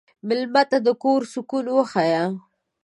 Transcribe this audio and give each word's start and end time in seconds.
مېلمه 0.27 0.63
ته 0.71 0.77
د 0.85 0.87
کور 1.03 1.21
سکون 1.33 1.65
وښیه. 1.71 2.23